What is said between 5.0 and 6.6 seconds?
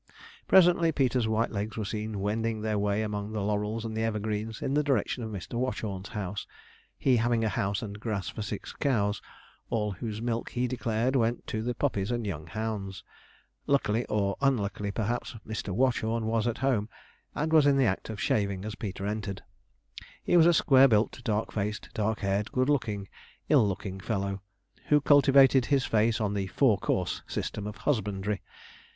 of Mr. Watchorn's house;